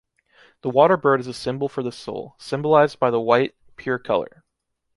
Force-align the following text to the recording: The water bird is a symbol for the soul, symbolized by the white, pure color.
The 0.63 0.69
water 0.71 0.97
bird 0.97 1.19
is 1.19 1.27
a 1.27 1.33
symbol 1.35 1.69
for 1.69 1.83
the 1.83 1.91
soul, 1.91 2.33
symbolized 2.39 2.97
by 2.97 3.11
the 3.11 3.21
white, 3.21 3.53
pure 3.77 3.99
color. 3.99 4.43